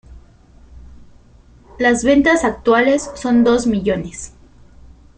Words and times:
Las 1.77 2.03
ventas 2.03 2.43
actuales 2.43 3.11
son 3.13 3.43
dos 3.43 3.67
millones. 3.67 4.33